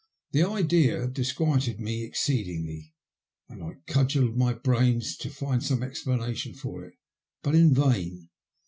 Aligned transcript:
The 0.31 0.41
idea 0.41 1.07
disquieted 1.07 1.79
me 1.79 2.01
exceedingly. 2.01 2.95
I 3.51 3.59
cudgelled 3.85 4.35
my 4.35 4.51
brains 4.55 5.15
to 5.17 5.29
find 5.29 5.61
some 5.63 5.83
explanation 5.83 6.55
for 6.55 6.83
it, 6.83 6.95
but 7.43 7.53
in 7.53 7.71
vain. 7.75 8.31